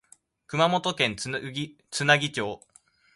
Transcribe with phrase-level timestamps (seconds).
[0.47, 2.61] 熊本県津奈木町